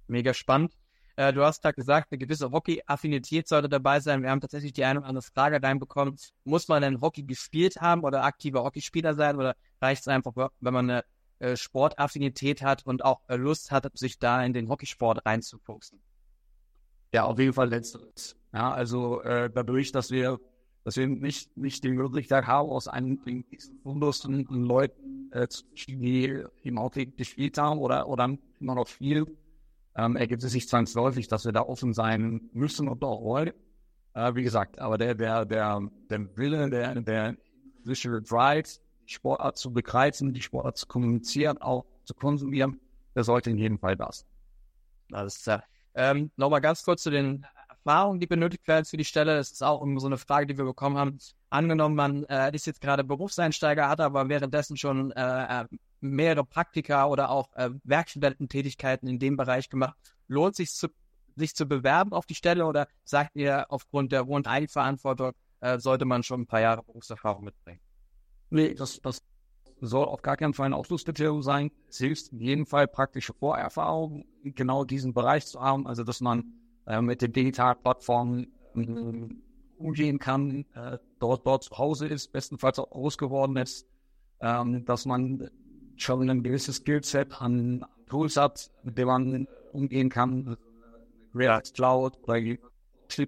Mega 0.08 0.34
spannend. 0.34 0.74
Äh, 1.20 1.34
du 1.34 1.44
hast 1.44 1.66
da 1.66 1.72
gesagt, 1.72 2.14
eine 2.14 2.18
gewisse 2.18 2.50
Hockey-Affinität 2.50 3.46
sollte 3.46 3.68
dabei 3.68 4.00
sein. 4.00 4.24
Wir 4.24 4.30
haben 4.30 4.40
tatsächlich 4.40 4.72
die 4.72 4.86
eine 4.86 5.00
oder 5.00 5.10
andere 5.10 5.22
Frage 5.22 5.62
reinbekommen. 5.62 6.16
Muss 6.46 6.70
man 6.70 6.82
denn 6.82 7.02
Hockey 7.02 7.24
gespielt 7.24 7.82
haben 7.82 8.06
oder 8.06 8.24
aktiver 8.24 8.64
Hockeyspieler 8.64 9.14
sein 9.14 9.36
oder 9.36 9.58
reicht 9.82 10.04
es 10.04 10.08
einfach, 10.08 10.32
wenn 10.62 10.74
man 10.74 10.90
eine 10.90 11.04
äh, 11.40 11.58
Sportaffinität 11.58 12.62
hat 12.62 12.86
und 12.86 13.04
auch 13.04 13.20
äh, 13.28 13.36
Lust 13.36 13.70
hat, 13.70 13.86
sich 13.98 14.18
da 14.18 14.42
in 14.46 14.54
den 14.54 14.70
Hockeysport 14.70 15.26
reinzufuchsen? 15.26 16.00
Ja, 17.14 17.26
auf 17.26 17.38
jeden 17.38 17.52
Fall 17.52 17.68
letzteres. 17.68 18.38
Ja, 18.54 18.72
also 18.72 19.22
äh, 19.24 19.50
dadurch, 19.54 19.92
dass 19.92 20.12
wir, 20.12 20.40
dass 20.86 20.96
wir 20.96 21.08
nicht, 21.08 21.58
nicht 21.58 21.84
die 21.84 21.92
Möglichkeit 21.92 22.48
haben, 22.48 22.70
aus 22.70 22.88
einem 22.88 23.20
diesen 23.52 23.78
Fundus 23.82 24.24
Leuten, 24.24 25.34
äh, 25.34 25.50
die 25.86 26.46
im 26.64 26.80
Hockey 26.80 27.08
gespielt 27.08 27.58
haben 27.58 27.80
oder, 27.80 28.08
oder 28.08 28.38
immer 28.62 28.76
noch 28.76 28.88
viel 28.88 29.26
ähm, 29.96 30.16
ergibt 30.16 30.44
es 30.44 30.52
sich 30.52 30.68
zwangsläufig, 30.68 31.28
dass 31.28 31.46
wir 31.46 31.52
da 31.52 31.62
offen 31.62 31.94
sein 31.94 32.50
müssen 32.54 32.88
und 32.88 33.04
auch 33.04 33.24
wollen. 33.24 33.54
Äh, 34.14 34.36
wie 34.36 34.44
gesagt, 34.44 34.80
aber 34.80 34.98
der, 34.98 35.16
der, 35.16 35.46
der, 35.46 35.82
der 36.10 36.38
Wille, 36.38 36.70
der, 36.70 37.02
der 37.02 37.36
Visual 37.84 38.22
Drive, 38.22 38.80
die 39.08 39.14
Sportart 39.14 39.58
zu 39.58 39.72
begreifen, 39.72 40.34
die 40.34 40.42
Sportart 40.42 40.78
zu 40.78 40.88
kommunizieren, 40.88 41.58
auch 41.60 41.86
zu 42.06 42.14
konsumieren, 42.14 42.80
der 43.16 43.24
sollte 43.24 43.50
in 43.50 43.58
jedem 43.58 43.80
Fall 43.80 43.96
das. 43.96 44.26
Alles 45.12 45.42
klar. 45.44 45.64
Ähm, 45.96 46.32
Nochmal 46.36 46.62
ganz 46.62 46.84
kurz 46.84 47.04
zu 47.04 47.10
den 47.10 47.46
Erfahrung, 47.86 48.20
die 48.20 48.28
benötigt 48.28 48.68
werden 48.68 48.86
für 48.86 48.98
die 48.98 49.06
Stelle? 49.06 49.38
Das 49.38 49.52
ist 49.52 49.64
auch 49.64 49.86
so 49.98 50.06
eine 50.06 50.18
Frage, 50.18 50.48
die 50.48 50.58
wir 50.58 50.66
bekommen 50.66 50.98
haben. 50.98 51.18
Angenommen, 51.50 51.96
man 51.96 52.24
äh, 52.26 52.56
ist 52.56 52.68
jetzt 52.68 52.82
gerade 52.82 53.04
Berufseinsteiger, 53.04 53.90
hat 53.90 54.02
aber 54.02 54.30
währenddessen 54.30 54.78
schon 54.78 55.12
äh, 55.12 55.62
äh 55.62 55.66
mehrere 56.02 56.46
Praktika 56.46 57.08
oder 57.08 57.30
auch 57.30 57.54
äh, 57.56 57.72
Werkstudententätigkeiten 57.84 59.10
in 59.10 59.20
dem 59.20 59.36
Bereich 59.36 59.70
gemacht. 59.70 59.98
Lohnt 60.28 60.56
sich 60.56 60.72
zu, 60.72 60.88
sich 61.36 61.56
zu 61.56 61.66
bewerben 61.66 62.14
auf 62.14 62.26
die 62.26 62.36
Stelle 62.36 62.66
oder 62.66 62.88
sagt 63.04 63.36
ihr, 63.36 63.66
aufgrund 63.70 64.12
der 64.12 64.26
hohen 64.26 64.46
Eigenverantwortung 64.46 65.34
äh, 65.60 65.78
sollte 65.78 66.06
man 66.06 66.24
schon 66.24 66.42
ein 66.42 66.48
paar 66.48 66.62
Jahre 66.62 66.84
Berufserfahrung 66.84 67.44
mitbringen? 67.44 67.82
Nee, 68.50 68.74
das, 68.74 69.02
das 69.02 69.22
soll 69.82 70.06
auf 70.06 70.22
gar 70.22 70.38
keinen 70.38 70.54
Fall 70.54 70.68
ein 70.68 70.74
Ausschlusskriterium 70.74 71.42
sein. 71.42 71.72
Es 71.90 71.98
hilft 71.98 72.32
in 72.32 72.40
jedem 72.40 72.66
Fall 72.66 72.88
praktische 72.88 73.34
Vorerfahrung, 73.34 74.26
genau 74.44 74.84
diesen 74.84 75.14
Bereich 75.14 75.46
zu 75.46 75.60
haben, 75.60 75.88
also 75.88 76.04
dass 76.04 76.22
man 76.22 76.54
äh, 76.90 77.02
mit 77.02 77.22
den 77.22 77.32
digitalen 77.32 77.78
Plattformen 77.82 78.48
äh, 78.76 79.30
umgehen 79.78 80.20
kann, 80.20 80.66
äh, 80.74 80.98
dort, 81.20 81.46
dort 81.46 81.64
zu 81.64 81.78
Hause 81.78 82.08
ist, 82.08 82.34
bestenfalls 82.34 82.80
auch 82.80 82.90
groß 82.90 83.18
geworden 83.18 83.56
ist, 83.56 83.88
ähm, 84.42 84.84
dass 84.86 85.06
man 85.06 85.50
schon 85.96 86.30
ein 86.30 86.44
gewisses 86.44 86.78
Skillset 86.78 87.42
an 87.42 87.86
Tools 88.08 88.36
hat, 88.38 88.72
mit 88.84 88.98
dem 88.98 89.08
man 89.08 89.48
umgehen 89.72 90.10
kann. 90.10 90.58
React 91.36 91.74
Cloud 91.76 92.18
oder 92.24 92.58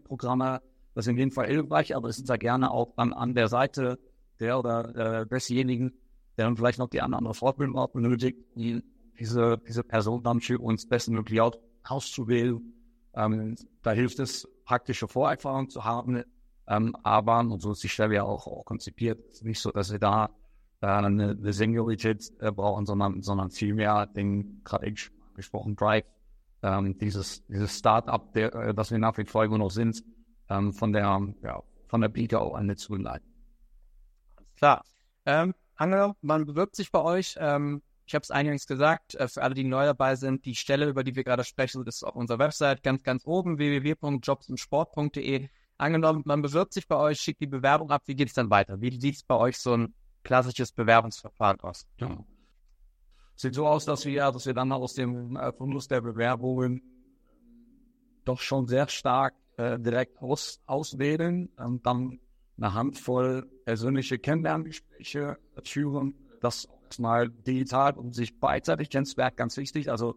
Programme, 0.03 0.61
das 0.95 1.05
ist 1.05 1.11
in 1.11 1.17
jedem 1.17 1.31
Fall 1.31 1.47
hilfreich, 1.47 1.95
aber 1.95 2.09
es 2.09 2.17
ist 2.17 2.29
ja 2.29 2.37
gerne 2.37 2.71
auch 2.71 2.93
dann 2.95 3.13
an 3.13 3.35
der 3.35 3.47
Seite 3.47 3.99
der 4.39 4.57
oder 4.57 5.21
äh, 5.21 5.27
desjenigen, 5.27 5.93
der 6.37 6.45
dann 6.45 6.57
vielleicht 6.57 6.79
noch 6.79 6.89
die 6.89 7.01
andere 7.01 7.33
Fortbildung 7.35 7.87
benötigt, 7.93 8.39
die, 8.55 8.83
diese, 9.19 9.59
diese 9.67 9.83
Person 9.83 10.23
dann 10.23 10.41
für 10.41 10.59
uns 10.59 10.87
bestmöglich 10.87 11.39
auszuwählen. 11.83 12.73
Ähm, 13.13 13.55
da 13.83 13.91
hilft 13.91 14.19
es, 14.19 14.47
praktische 14.65 15.07
Vorerfahrung 15.07 15.69
zu 15.69 15.83
haben, 15.83 16.23
ähm, 16.67 16.95
aber, 17.03 17.39
und 17.39 17.61
so 17.61 17.71
ist 17.71 17.83
die 17.83 17.89
Stelle 17.89 18.15
ja 18.15 18.23
auch, 18.23 18.47
auch 18.47 18.63
konzipiert, 18.63 19.43
nicht 19.43 19.59
so, 19.59 19.71
dass 19.71 19.91
wir 19.91 19.99
da 19.99 20.29
äh, 20.81 20.87
eine, 20.87 21.31
eine 21.31 21.53
Seniorität 21.53 22.31
äh, 22.39 22.51
brauchen, 22.51 22.85
sondern, 22.85 23.21
sondern 23.21 23.51
vielmehr 23.51 24.05
den 24.05 24.61
gerade 24.63 24.93
gesprochen 25.35 25.75
Drive, 25.75 26.05
ähm, 26.63 26.97
dieses, 26.97 27.45
dieses 27.47 27.77
Start-up, 27.77 28.35
äh, 28.35 28.73
das 28.73 28.91
wir 28.91 28.99
nach 28.99 29.17
wie 29.17 29.25
vor 29.25 29.43
immer 29.43 29.57
noch 29.57 29.71
sind, 29.71 30.03
ähm, 30.49 30.73
von 30.73 30.93
der, 30.93 31.21
ja, 31.43 31.61
von 31.87 32.01
der 32.01 32.09
BKO 32.09 32.53
an 32.53 32.75
zu 32.77 32.95
leiten. 32.95 33.27
Klar. 34.57 34.83
Ähm, 35.25 35.53
angenommen, 35.75 36.15
man 36.21 36.45
bewirbt 36.45 36.75
sich 36.75 36.91
bei 36.91 37.01
euch. 37.01 37.35
Ähm, 37.39 37.81
ich 38.11 38.15
habe 38.15 38.23
es 38.23 38.31
eingangs 38.31 38.67
gesagt, 38.67 39.15
äh, 39.15 39.29
für 39.29 39.41
alle, 39.41 39.55
die 39.55 39.63
neu 39.63 39.85
dabei 39.85 40.17
sind, 40.17 40.43
die 40.43 40.53
Stelle, 40.53 40.89
über 40.89 41.05
die 41.05 41.15
wir 41.15 41.23
gerade 41.23 41.45
sprechen, 41.45 41.87
ist 41.87 42.03
auf 42.03 42.13
unserer 42.13 42.39
Website 42.39 42.83
ganz, 42.83 43.03
ganz 43.03 43.25
oben, 43.25 43.57
www.jobsundsport.de. 43.57 45.47
Angenommen, 45.77 46.21
man 46.25 46.41
bewirbt 46.41 46.73
sich 46.73 46.89
bei 46.89 46.97
euch, 46.97 47.21
schickt 47.21 47.39
die 47.39 47.47
Bewerbung 47.47 47.89
ab, 47.89 48.01
wie 48.07 48.15
geht 48.15 48.27
es 48.27 48.33
dann 48.33 48.49
weiter? 48.49 48.81
Wie 48.81 48.99
sieht 48.99 49.15
es 49.15 49.23
bei 49.23 49.35
euch 49.35 49.57
so 49.57 49.77
ein 49.77 49.93
klassisches 50.23 50.73
Bewerbungsverfahren 50.73 51.61
aus? 51.61 51.87
Ja. 51.99 52.21
Sieht 53.37 53.55
so 53.55 53.65
aus, 53.65 53.85
dass 53.85 54.05
wir, 54.05 54.29
dass 54.29 54.45
wir 54.45 54.53
dann 54.53 54.73
aus 54.73 54.93
dem 54.93 55.37
äh, 55.37 55.53
Fundus 55.53 55.87
der 55.87 56.01
Bewerbungen 56.01 56.81
doch 58.25 58.41
schon 58.41 58.67
sehr 58.67 58.89
stark 58.89 59.35
äh, 59.55 59.79
direkt 59.79 60.21
aus, 60.21 60.59
auswählen, 60.65 61.49
ähm, 61.57 61.79
dann 61.81 62.19
eine 62.57 62.73
Handvoll 62.73 63.49
persönliche 63.63 64.19
Kennenlerngespräche 64.19 65.37
führen. 65.63 66.13
Das 66.41 66.67
erstmal 66.91 67.29
digital, 67.29 67.93
um 67.93 68.11
sich 68.11 68.39
beidseitig 68.39 68.89
kennenzulernen, 68.89 69.35
ganz 69.35 69.55
wichtig. 69.57 69.89
Also 69.89 70.15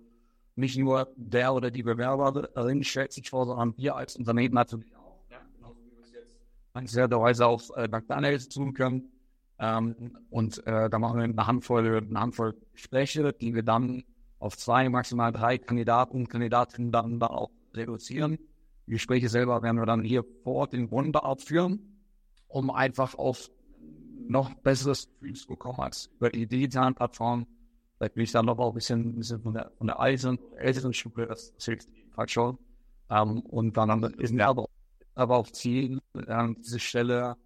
nicht 0.57 0.77
nur 0.77 1.09
der 1.17 1.55
oder 1.55 1.71
die 1.71 1.83
Bewerberin 1.83 2.85
stellt 2.85 3.13
sich 3.13 3.31
vor, 3.31 3.47
sondern 3.47 3.77
wir 3.77 3.97
als 3.97 4.17
Unternehmen 4.17 4.55
natürlich 4.55 4.95
auch. 4.97 5.19
Ja, 5.31 5.39
genauso 5.57 5.77
wie 5.85 5.97
wir 5.97 6.05
es 6.05 6.13
jetzt 6.13 6.37
dankenswerterweise 6.73 7.47
auch 7.47 7.63
äh, 7.77 7.89
Daniels 7.89 8.49
tun 8.49 8.75
können. 8.75 9.11
Ähm, 9.59 10.19
und 10.31 10.67
äh, 10.67 10.91
da 10.91 10.99
machen 10.99 11.19
wir 11.19 11.25
eine 11.25 11.47
Handvoll, 11.47 11.99
eine 11.99 12.21
Handvoll 12.21 12.55
Gespräche, 12.73 13.33
die 13.33 13.55
wir 13.55 13.63
dann 13.63 14.03
auf 14.41 14.57
zwei, 14.57 14.89
maximal 14.89 15.33
drei 15.33 15.59
Kandidaten 15.59 16.19
und 16.19 16.29
Kandidatinnen 16.29 16.91
dann, 16.91 17.21
dann 17.21 17.31
auch 17.31 17.51
reduzieren. 17.73 18.39
Die 18.87 18.93
Gespräche 18.93 19.29
selber 19.29 19.63
werden 19.63 19.79
wir 19.79 19.87
dann 19.87 20.03
hier 20.03 20.25
vor 20.43 20.55
Ort 20.55 20.75
in 20.75 20.91
Wunderart 20.91 21.41
führen 21.41 21.95
um 22.55 22.71
einfach 22.71 23.17
auf 23.17 23.51
noch 24.29 24.55
besseres 24.55 25.09
Gefühl 25.09 25.35
zu 25.35 25.47
bekommen 25.49 25.81
als 25.81 26.11
über 26.17 26.31
die 26.31 26.47
digitalen 26.47 26.95
Plattformen. 26.95 27.47
Vielleicht 27.97 28.15
bin 28.15 28.25
ich 28.25 28.33
dann 28.33 28.47
noch 28.47 28.59
ein 28.59 28.75
bisschen, 28.75 29.01
ein 29.01 29.17
bisschen 29.17 29.43
von 29.43 29.55
der, 29.55 29.71
von 29.79 29.87
der 29.87 30.01
alten, 30.01 30.39
älteren 30.57 30.93
Schule, 30.93 31.27
das, 31.27 31.55
hilft 31.61 31.89
jedenfalls 31.95 32.33
schon. 32.33 32.59
Um, 33.09 33.37
ähm, 33.37 33.41
und 33.41 33.77
dann 33.77 34.03
ist 34.19 34.35
wir 34.35 34.49
aber, 34.49 34.67
aber 35.15 35.37
auch 35.37 35.51
Ziel, 35.51 36.01
ähm, 36.27 36.57
diese 36.59 36.81
Stelle 36.81 37.37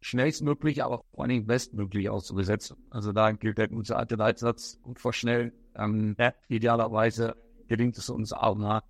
schnellstmöglich, 0.00 0.82
aber 0.82 1.02
vor 1.10 1.20
allen 1.20 1.30
Dingen 1.30 1.46
bestmöglich 1.46 2.08
auszubesetzen. 2.08 2.76
Also 2.90 3.12
da 3.12 3.32
gilt 3.32 3.58
der 3.58 3.68
gute 3.68 3.96
alte 3.96 4.16
Leitsatz, 4.16 4.78
gut 4.82 5.00
vor 5.00 5.12
schnell. 5.12 5.52
Ähm. 5.74 6.16
Idealerweise 6.48 7.36
gelingt 7.68 7.96
es 7.96 8.10
uns 8.10 8.32
auch 8.32 8.56
nach, 8.56 8.82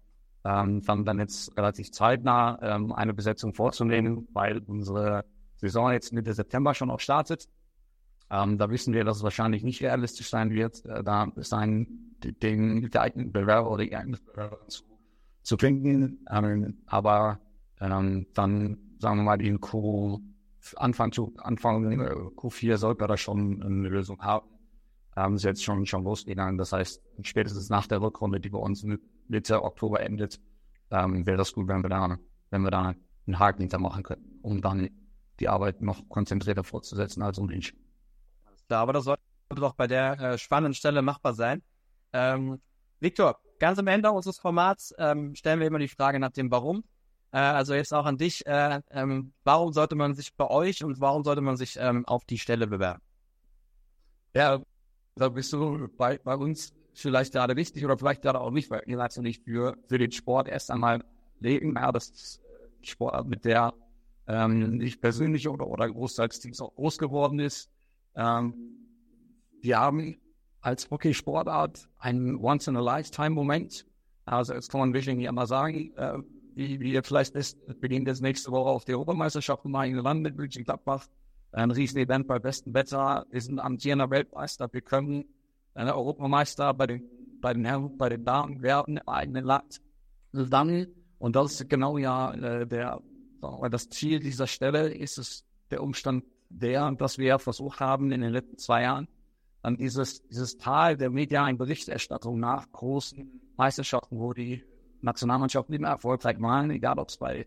ähm, 0.45 0.83
dann, 0.83 1.05
dann 1.05 1.19
jetzt 1.19 1.57
relativ 1.57 1.93
zeitnah 1.93 2.59
ähm, 2.63 2.93
eine 2.93 3.15
Besetzung 3.15 3.55
vorzunehmen, 3.55 4.27
weil 4.33 4.59
unsere 4.67 5.25
Saison 5.69 5.93
jetzt 5.93 6.13
Mitte 6.13 6.35
September 6.35 6.75
schon 6.75 6.91
auch 6.91 7.01
startet. 7.01 7.49
Ähm, 8.31 8.57
da 8.57 8.71
wissen 8.71 8.95
wir, 8.95 9.05
dass 9.05 9.19
es 9.19 9.23
wahrscheinlich 9.23 9.63
nicht 9.63 9.83
realistisch 9.83 10.31
sein 10.31 10.51
wird, 10.51 10.85
äh, 10.87 11.05
da 11.05 11.31
sein, 11.37 12.17
den 12.25 12.91
geeigneten 12.91 13.33
Bewerber 13.33 13.71
oder 13.71 13.85
die 13.85 13.91
geeigneten 13.91 14.25
Bewerber 14.25 14.59
zu, 14.69 14.85
zu 15.43 15.59
finden. 15.59 16.25
Ähm, 16.31 16.79
aber 16.87 17.41
ähm, 17.81 18.27
dann, 18.33 18.79
sagen 18.99 19.19
wir 19.19 19.25
mal, 19.25 19.43
in 19.43 19.61
Q, 19.61 20.21
Anfang, 20.77 21.13
zu, 21.13 21.35
Anfang 21.39 21.93
äh, 22.01 22.11
Q4 22.37 22.79
sollte 22.79 23.03
wir 23.03 23.09
da 23.09 23.17
schon 23.17 23.63
eine 23.63 23.89
Lösung 23.89 24.21
haben. 24.23 24.47
Haben 25.15 25.37
sie 25.37 25.49
jetzt 25.49 25.63
schon, 25.63 25.85
schon 25.85 26.05
losgegangen. 26.05 26.57
Das 26.57 26.73
heißt, 26.73 27.03
spätestens 27.23 27.69
nach 27.69 27.87
der 27.87 28.01
Rückrunde, 28.01 28.41
die 28.41 28.49
bei 28.49 28.59
uns 28.59 28.87
Mitte 29.29 29.63
Oktober 29.63 30.01
endet, 30.01 30.41
ähm, 30.91 31.27
wäre 31.27 31.37
das 31.37 31.53
gut, 31.53 31.69
wenn 31.69 31.83
wir 31.83 31.91
da, 31.91 32.17
wenn 32.51 32.63
wir 32.63 32.71
da 32.71 32.95
einen 33.27 33.39
Haken 33.39 33.61
hintermachen 33.61 34.03
können, 34.03 34.39
um 34.41 34.63
dann 34.63 34.89
die 35.43 35.49
Arbeit 35.49 35.83
noch 35.83 36.09
konzentrierter 36.09 36.65
fortzusetzen 36.65 37.23
als 37.23 37.39
ohnehin. 37.39 37.63
Alles 38.45 38.65
klar, 38.67 38.83
aber 38.83 38.93
das 38.93 39.05
sollte 39.05 39.23
doch 39.51 39.75
bei 39.75 39.87
der 39.87 40.19
äh, 40.21 40.39
spannenden 40.39 40.75
Stelle 40.75 41.03
machbar 41.03 41.35
sein. 41.35 41.63
Ähm, 42.13 42.61
Viktor, 43.01 43.39
ganz 43.59 43.79
am 43.79 43.89
Ende 43.89 44.11
unseres 44.13 44.39
Formats 44.39 44.95
ähm, 44.99 45.35
stellen 45.35 45.61
wir 45.61 45.67
immer 45.67 45.81
die 45.81 45.89
Frage 45.89 46.19
nach 46.21 46.31
dem 46.31 46.51
Warum. 46.51 46.85
Äh, 47.33 47.39
also 47.39 47.75
jetzt 47.75 47.93
auch 47.93 48.07
an 48.07 48.17
dich. 48.17 48.47
Äh, 48.47 48.81
ähm, 48.91 49.33
warum 49.43 49.73
sollte 49.73 49.97
man 49.97 50.15
sich 50.15 50.35
bei 50.35 50.49
euch 50.49 50.85
und 50.85 51.01
warum 51.01 51.25
sollte 51.25 51.41
man 51.41 51.57
sich 51.57 51.77
ähm, 51.79 52.07
auf 52.07 52.25
die 52.25 52.39
Stelle 52.39 52.67
bewerben? 52.69 53.03
Ja, 54.35 54.63
da 55.17 55.29
bist 55.29 55.53
du 55.53 55.89
bei, 55.99 56.19
bei 56.19 56.37
uns 56.37 56.73
vielleicht 56.95 57.33
gerade 57.33 57.57
wichtig 57.57 57.85
oder 57.85 57.99
vielleicht 57.99 58.23
gerade 58.23 58.41
auch 58.41 58.51
nicht, 58.51 58.71
weil 58.71 58.83
ihr 58.87 58.97
seid 58.97 59.17
ja 59.17 59.23
nicht 59.23 59.43
für, 59.45 59.77
für 59.89 59.99
den 59.99 60.13
Sport 60.13 60.49
erst 60.49 60.71
einmal 60.71 61.05
legen. 61.41 61.75
Ja, 61.75 61.91
das 61.91 62.09
ist 62.11 62.41
Sport, 62.83 63.27
mit 63.27 63.45
der 63.45 63.75
ähm, 64.33 64.81
ich 64.81 65.01
persönlich 65.01 65.47
oder, 65.49 65.67
oder 65.67 65.89
Großteil 65.89 66.29
des 66.29 66.41
Teams 66.41 66.61
auch 66.61 66.75
groß 66.75 66.97
geworden 66.99 67.39
ist. 67.39 67.71
Ähm, 68.15 68.55
wir 69.61 69.79
haben 69.79 70.17
als 70.63 70.91
Hockey-Sportart 70.91 71.89
einen 71.99 72.37
Once-in-a-Lifetime-Moment. 72.37 73.87
Also 74.25 74.55
jetzt 74.55 74.71
kann 74.71 74.81
man 74.81 74.95
wirklich 74.95 75.15
nicht 75.15 75.29
einmal 75.29 75.47
sagen, 75.47 75.93
äh, 75.97 76.19
wie, 76.55 76.81
wie 76.81 76.93
ihr 76.93 77.03
vielleicht 77.03 77.35
ist, 77.35 77.59
beginnt 77.81 78.09
jetzt 78.09 78.23
nächste 78.23 78.51
Woche 78.51 78.71
auf 78.71 78.85
die 78.85 78.93
Europameisterschaft 78.93 79.65
im 79.65 79.75
Eigenen 79.75 80.03
Land 80.03 80.23
mit 80.23 80.37
München 80.37 80.65
Gladbach. 80.65 81.07
Ein 81.53 81.71
Riesen-Event 81.71 82.27
bei 82.27 82.39
bestem 82.39 82.73
Wetter. 82.73 83.27
Wir 83.31 83.41
sind 83.41 83.59
amtierender 83.59 84.09
Weltmeister. 84.09 84.73
Wir 84.73 84.81
können 84.81 85.27
eine 85.75 85.95
Europameister 85.95 86.73
bei 86.73 86.87
den, 86.87 87.03
bei 87.41 87.53
den 87.53 87.67
Herren, 87.67 87.99
bei 87.99 88.09
den 88.09 88.25
Damen 88.25 88.63
werden 88.63 88.97
im 88.97 89.09
eigenen 89.09 89.45
Land. 89.45 89.83
Und 90.33 91.37
das 91.37 91.53
ist 91.53 91.69
genau 91.69 91.99
ja 91.99 92.33
äh, 92.33 92.67
der 92.67 93.03
aber 93.49 93.71
das 93.71 93.89
Ziel 93.89 94.21
dieser 94.21 94.47
Stelle 94.47 94.93
ist 94.93 95.19
es 95.19 95.45
der 95.71 95.83
Umstand 95.83 96.25
der, 96.49 96.93
dass 96.93 97.19
wir 97.19 97.39
versucht 97.39 97.81
haben 97.81 98.13
in 98.13 98.21
den 98.21 98.33
letzten 98.33 98.59
zwei 98.59 98.83
Jahren, 98.83 99.09
dann 99.63 99.77
dieses, 99.77 100.23
dieses 100.29 100.59
Tal 100.59 100.97
der 100.97 101.11
medialen 101.11 101.57
Berichterstattung 101.57 102.39
nach 102.39 102.71
großen 102.73 103.41
Meisterschaften, 103.57 104.19
wo 104.19 104.33
die 104.33 104.65
Nationalmannschaften 105.01 105.75
immer 105.75 105.89
erfolgreich 105.89 106.41
waren, 106.41 106.71
egal 106.71 106.99
ob 106.99 107.09
es 107.09 107.17
bei 107.17 107.47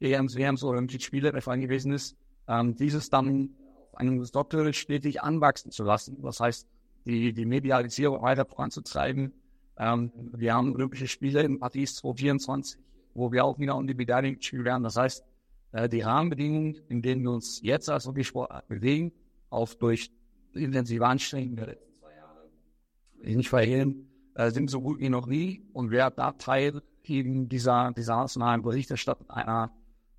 EMs, 0.00 0.36
WMs 0.36 0.62
oder 0.62 0.76
irgendwelche 0.76 1.04
Spiele 1.04 1.32
der 1.32 1.42
Fall 1.42 1.58
gewesen 1.58 1.92
ist, 1.92 2.16
ähm, 2.48 2.74
dieses 2.74 3.10
dann 3.10 3.50
auf 3.86 3.98
einem 3.98 4.22
Doppel 4.30 4.72
stetig 4.74 5.22
anwachsen 5.22 5.70
zu 5.70 5.84
lassen. 5.84 6.20
Das 6.22 6.40
heißt, 6.40 6.66
die, 7.06 7.32
die 7.32 7.46
Medialisierung 7.46 8.20
weiter 8.22 8.44
voranzutreiben. 8.44 9.32
Ähm, 9.78 10.12
wir 10.32 10.54
haben 10.54 10.74
Olympische 10.74 11.06
Spiele 11.06 11.42
in 11.42 11.58
Paris 11.58 11.96
2024 11.96 12.78
wo 13.16 13.32
wir 13.32 13.44
auch 13.44 13.58
wieder 13.58 13.76
um 13.76 13.86
die 13.86 13.94
Medaillen 13.94 14.40
spielen 14.40 14.64
werden. 14.64 14.82
Das 14.82 14.96
heißt, 14.96 15.24
äh, 15.72 15.88
die 15.88 16.00
Rahmenbedingungen, 16.00 16.76
in 16.88 17.02
denen 17.02 17.22
wir 17.22 17.30
uns 17.30 17.60
jetzt 17.62 17.88
als 17.88 18.06
Hockeysport 18.06 18.68
bewegen, 18.68 19.12
auch 19.50 19.72
durch 19.74 20.10
intensive 20.54 21.06
Anstrengungen 21.06 21.56
der 21.56 21.66
letzten 21.66 21.94
zwei 21.94 22.14
Jahre 22.14 23.36
nicht 23.36 23.48
verhehlen, 23.48 24.08
äh, 24.34 24.50
sind 24.50 24.70
so 24.70 24.80
gut 24.80 25.00
wie 25.00 25.08
noch 25.08 25.26
nie. 25.26 25.62
Und 25.72 25.90
wer 25.90 26.10
da 26.10 26.32
Teil 26.32 26.82
eben 27.04 27.48
dieser, 27.48 27.92
dieser 27.92 28.16
nationalen 28.16 28.62
Berichterstatter 28.62 29.24
einer 29.28 29.72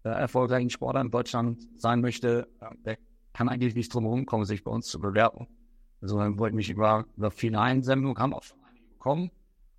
äh, 0.04 0.10
erfolgreichen 0.10 0.70
Sportler 0.70 1.02
in 1.02 1.12
Deutschland 1.12 1.68
sein 1.76 2.02
möchte, 2.02 2.48
äh, 2.62 2.76
der 2.86 2.98
kann 3.34 3.50
eigentlich 3.50 3.76
nicht 3.76 3.94
drum 3.94 4.06
herum 4.06 4.26
kommen, 4.26 4.46
sich 4.46 4.64
bei 4.64 4.72
uns 4.72 4.88
zu 4.88 5.00
bewerben. 5.00 5.48
Also 6.02 6.18
dann 6.18 6.40
wollte 6.40 6.54
ich 6.54 6.58
mich 6.58 6.70
über, 6.70 7.06
über 7.16 7.32
viele 7.32 7.60
Einsendungen, 7.60 8.18
haben 8.18 8.34
auch 8.34 8.44
schon 8.44 8.58
einige 8.68 8.86
bekommen, 8.88 9.32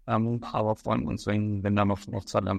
ähm, 0.06 0.40
aber 0.52 0.76
freuen 0.76 1.06
uns, 1.06 1.26
wenn, 1.26 1.62
wenn 1.62 1.74
da 1.76 1.84
noch, 1.84 2.06
noch 2.08 2.24
zwei 2.24 2.40
mehr 2.40 2.58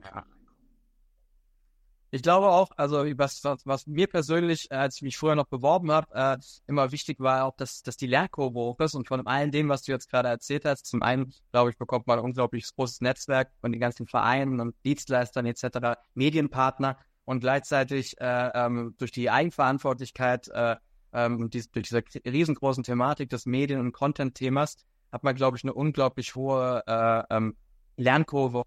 ich 2.12 2.24
glaube 2.24 2.48
auch, 2.48 2.70
also 2.76 3.06
was, 3.18 3.44
was, 3.44 3.66
was 3.66 3.86
mir 3.86 4.08
persönlich, 4.08 4.72
äh, 4.72 4.76
als 4.76 4.96
ich 4.96 5.02
mich 5.04 5.18
früher 5.18 5.36
noch 5.36 5.46
beworben 5.46 5.92
habe, 5.92 6.08
äh, 6.14 6.38
immer 6.68 6.92
wichtig 6.92 7.20
war 7.20 7.46
auch, 7.46 7.56
dass, 7.56 7.84
dass 7.84 7.98
die 7.98 8.08
Lernkurve 8.08 8.58
hoch 8.58 8.80
ist 8.80 8.96
und 8.96 9.08
von 9.08 9.26
allen 9.28 9.52
dem, 9.52 9.70
was 9.70 9.84
du 9.84 9.92
jetzt 9.92 10.10
gerade 10.10 10.28
erzählt 10.28 10.66
hast, 10.66 10.88
zum 10.88 11.04
einen, 11.04 11.34
glaube 11.52 11.70
ich, 11.70 11.78
bekommt 11.78 12.08
man 12.08 12.20
ein 12.20 12.26
unglaublich 12.26 12.66
großes 12.76 13.02
Netzwerk 13.02 13.52
von 13.62 13.72
den 13.72 13.80
ganzen 13.80 14.08
Vereinen 14.08 14.60
und 14.60 14.76
Dienstleistern 14.86 15.46
etc., 15.46 16.00
Medienpartner 16.16 16.98
und 17.26 17.42
gleichzeitig 17.42 18.20
äh, 18.20 18.50
ähm, 18.56 18.96
durch 18.98 19.12
die 19.12 19.30
Eigenverantwortlichkeit 19.30 20.48
äh, 20.48 20.78
ähm, 21.14 21.50
dies, 21.52 21.70
durch 21.70 21.90
diese 21.90 22.04
riesengroßen 22.26 22.84
Thematik 22.84 23.30
des 23.30 23.46
Medien- 23.46 23.80
und 23.80 23.92
Content-Themas 23.92 24.78
hat 25.12 25.24
man, 25.24 25.36
glaube 25.36 25.58
ich, 25.58 25.64
eine 25.64 25.74
unglaublich 25.74 26.34
hohe 26.34 26.84
äh, 26.88 27.24
ähm, 27.30 27.56
Lernkurve 27.98 28.64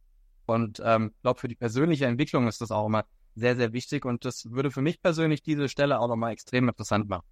und 0.46 0.80
ähm, 0.84 1.12
glaube 1.22 1.40
für 1.40 1.48
die 1.48 1.54
persönliche 1.56 2.06
Entwicklung 2.06 2.46
ist 2.46 2.60
das 2.60 2.70
auch 2.70 2.86
immer 2.86 3.04
sehr, 3.34 3.56
sehr 3.56 3.72
wichtig 3.72 4.04
und 4.04 4.24
das 4.24 4.50
würde 4.50 4.70
für 4.70 4.82
mich 4.82 5.00
persönlich 5.00 5.42
diese 5.42 5.68
Stelle 5.68 6.00
auch 6.00 6.08
nochmal 6.08 6.32
extrem 6.32 6.68
interessant 6.68 7.08
machen. 7.08 7.26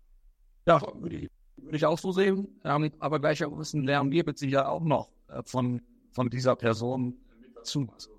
Ja, 0.67 0.81
würde 0.95 1.17
ich, 1.17 1.31
würde 1.57 1.77
ich 1.77 1.87
auch 1.87 1.99
so 1.99 2.13
sehen. 2.13 2.49
Ähm, 2.65 2.91
aber 2.99 3.19
gleichermaßen 3.21 3.83
lernen 3.85 4.11
wir 4.11 4.25
mit 4.25 4.39
Sicherheit 4.39 4.67
auch 4.67 4.83
noch 4.83 5.11
äh, 5.29 5.43
von, 5.45 5.83
von 6.13 6.31
dieser 6.31 6.57
Person 6.57 7.15
dazu. 7.55 7.89
Also, 7.93 8.11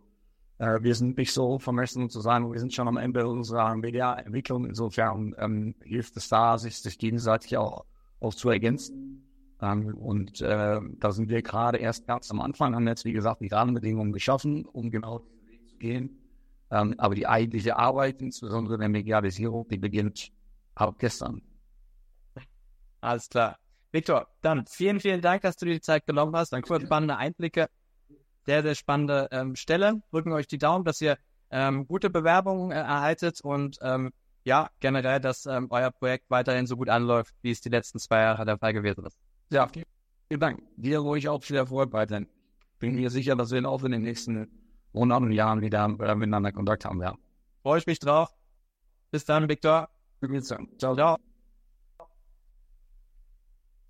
äh, 0.57 0.83
wir 0.83 0.93
sind 0.93 1.17
nicht 1.17 1.33
so 1.33 1.59
vermessen 1.59 2.09
zu 2.09 2.21
sagen, 2.21 2.51
wir 2.51 2.59
sind 2.59 2.73
schon 2.73 2.87
am 2.87 2.97
Ende 2.97 3.27
unserer 3.27 3.75
Mediaentwicklung. 3.75 4.65
Insofern 4.65 5.35
ähm, 5.39 5.75
hilft 5.81 6.17
es 6.17 6.29
da, 6.29 6.57
sich, 6.57 6.77
sich 6.77 6.97
gegenseitig 6.99 7.57
auch, 7.57 7.85
auch 8.19 8.33
zu 8.33 8.49
ergänzen. 8.49 9.23
Ähm, 9.61 9.95
und 9.95 10.41
äh, 10.41 10.79
da 10.99 11.11
sind 11.11 11.29
wir 11.29 11.41
gerade 11.41 11.77
erst 11.77 12.07
ganz 12.07 12.29
am 12.31 12.41
Anfang, 12.41 12.75
haben 12.75 12.87
jetzt, 12.87 13.05
wie 13.05 13.13
gesagt, 13.13 13.41
die 13.41 13.47
Rahmenbedingungen 13.47 14.11
geschaffen, 14.13 14.65
um 14.65 14.91
genau 14.91 15.19
diesen 15.19 15.47
Weg 15.47 15.67
zu 15.67 15.77
gehen. 15.77 16.20
Ähm, 16.71 16.95
aber 16.97 17.15
die 17.15 17.27
eigentliche 17.27 17.77
Arbeit, 17.77 18.21
insbesondere 18.21 18.77
der 18.77 18.89
Medialisierung, 18.89 19.67
die 19.67 19.77
beginnt 19.77 20.31
ab 20.73 20.95
gestern. 20.97 21.41
Alles 23.01 23.29
klar. 23.29 23.57
Victor, 23.91 24.27
dann 24.41 24.65
vielen, 24.67 25.01
vielen 25.01 25.21
Dank, 25.21 25.41
dass 25.41 25.57
du 25.57 25.65
dir 25.65 25.73
die 25.73 25.81
Zeit 25.81 26.05
genommen 26.05 26.33
hast. 26.35 26.53
Danke. 26.53 26.67
Für 26.67 26.79
spannende 26.79 27.17
Einblicke. 27.17 27.67
Sehr, 28.45 28.63
sehr 28.63 28.75
spannende 28.75 29.27
ähm, 29.31 29.55
Stelle. 29.55 30.01
Drücken 30.11 30.31
euch 30.31 30.47
die 30.47 30.57
Daumen, 30.57 30.85
dass 30.85 31.01
ihr 31.01 31.17
ähm, 31.51 31.87
gute 31.87 32.09
Bewerbungen 32.09 32.71
äh, 32.71 32.75
erhaltet 32.75 33.41
und 33.41 33.77
ähm, 33.81 34.11
ja, 34.43 34.69
generell, 34.79 35.19
dass 35.19 35.45
ähm, 35.45 35.67
euer 35.69 35.91
Projekt 35.91 36.29
weiterhin 36.29 36.65
so 36.65 36.77
gut 36.77 36.89
anläuft, 36.89 37.35
wie 37.41 37.51
es 37.51 37.61
die 37.61 37.69
letzten 37.69 37.99
zwei 37.99 38.21
Jahre 38.21 38.45
der 38.45 38.57
Fall 38.57 38.73
gewesen 38.73 39.05
ist. 39.05 39.17
Ja, 39.51 39.67
vielen 39.67 40.39
Dank. 40.39 40.63
Dir 40.77 40.99
ruhig 40.99 41.27
auch 41.27 41.43
viel 41.43 41.57
Erfolg 41.57 41.91
weiterhin. 41.91 42.27
Bin 42.79 42.95
mir 42.95 43.09
sicher, 43.09 43.35
dass 43.35 43.51
wir 43.51 43.67
auch 43.67 43.83
in 43.83 43.91
den 43.91 44.01
nächsten 44.01 44.47
Monaten 44.93 45.25
und 45.25 45.31
Jahren 45.31 45.61
wieder 45.61 45.85
äh, 45.85 46.15
miteinander 46.15 46.51
Kontakt 46.51 46.85
haben 46.85 46.99
werden. 46.99 47.17
Freue 47.61 47.79
ich 47.79 47.87
mich 47.87 47.99
drauf. 47.99 48.29
Bis 49.11 49.25
dann, 49.25 49.49
Victor. 49.49 49.89
Ciao. 50.77 50.95
Ciao. 50.95 51.30